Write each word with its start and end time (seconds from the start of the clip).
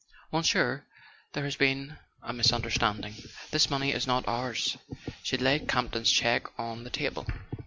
"Monsieur, 0.31 0.87
there 1.33 1.43
has 1.43 1.55
been 1.55 1.99
a 2.23 2.33
misunderstanding; 2.33 3.13
this 3.51 3.69
money 3.69 3.91
is 3.91 4.07
not 4.07 4.27
ours." 4.27 4.75
She 5.21 5.37
laid 5.37 5.67
Campton's 5.67 6.11
cheque 6.11 6.47
on 6.57 6.83
the 6.85 6.89
table. 6.89 7.27